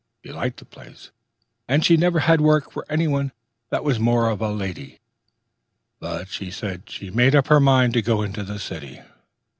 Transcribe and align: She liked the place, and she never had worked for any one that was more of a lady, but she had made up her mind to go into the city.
She 0.25 0.31
liked 0.31 0.57
the 0.57 0.65
place, 0.65 1.11
and 1.67 1.85
she 1.85 1.95
never 1.95 2.21
had 2.21 2.41
worked 2.41 2.73
for 2.73 2.87
any 2.89 3.07
one 3.07 3.31
that 3.69 3.83
was 3.83 3.99
more 3.99 4.31
of 4.31 4.41
a 4.41 4.49
lady, 4.51 4.97
but 5.99 6.27
she 6.27 6.49
had 6.49 7.13
made 7.15 7.35
up 7.35 7.49
her 7.49 7.59
mind 7.59 7.93
to 7.93 8.01
go 8.01 8.23
into 8.23 8.41
the 8.41 8.57
city. 8.57 9.03